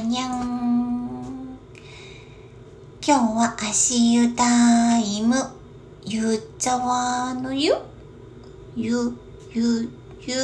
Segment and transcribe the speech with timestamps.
[0.00, 1.58] にゃん。
[3.06, 5.34] 今日は足湯タイム。
[6.04, 7.74] ゆっざわのゆ。
[8.76, 9.12] ゆ、
[9.52, 9.88] ゆ、
[10.20, 10.34] ゆ。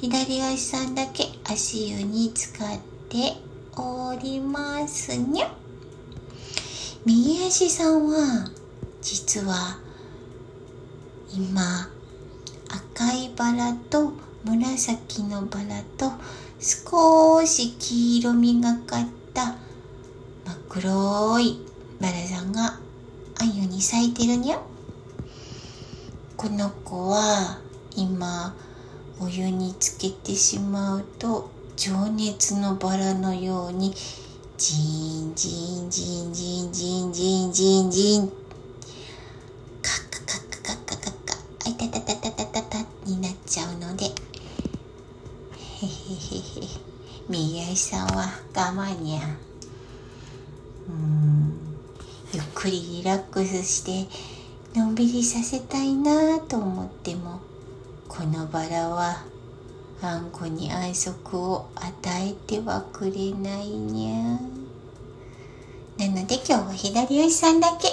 [0.00, 2.78] 左足さんだけ足湯に使っ
[3.08, 3.36] て
[3.76, 5.50] おりますにゃ。
[7.04, 8.50] 右足さんは、
[9.02, 9.78] 実は、
[11.34, 11.88] 今、
[12.68, 14.12] 赤いバラと
[14.44, 16.12] 紫のバラと
[16.62, 21.58] 少し黄色みがかった真っ黒い
[21.98, 22.78] バラさんが
[23.40, 24.60] あゆに咲いてるにゃ。
[26.36, 27.60] この子は
[27.96, 28.54] 今
[29.18, 33.94] お湯につけてしまうと情熱のバラのように
[34.58, 38.39] ジンジンジンジンジンジンジンジン。
[45.86, 46.90] へへ
[47.28, 49.20] 右足さんは我慢にゃ
[50.88, 51.54] うん。
[52.32, 54.08] ゆっくりリラックスして
[54.78, 57.40] のんびりさせたいなと思っても
[58.08, 59.24] このバラは
[60.02, 61.92] あんこに安息を与
[62.28, 64.60] えてはくれないにゃ
[65.98, 67.88] なので今日は左足さんだけ。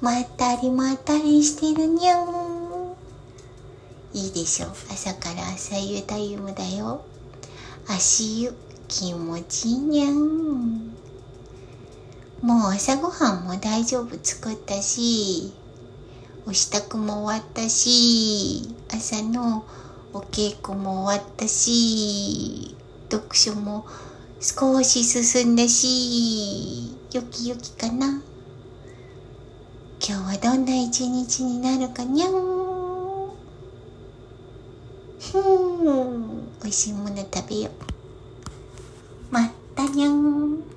[0.00, 2.45] まったりまったりしてるにゃん。
[4.16, 7.04] いいでしょ朝から朝湯タイムだよ。
[7.86, 8.54] 足湯
[8.88, 10.96] 気持ちいいにゃん。
[12.40, 15.52] もう朝ごはんも大丈夫作ったし
[16.46, 19.66] お支度も終わったし朝の
[20.14, 22.74] お稽古も終わったし
[23.10, 23.84] 読書も
[24.40, 28.22] 少し進んだしよきよきかな。
[30.00, 32.55] 今日はどんな一日になるかにゃん。
[35.42, 36.46] ふん。
[36.62, 37.72] 美味しいもの食べよう。
[39.30, 40.75] まったにゃん。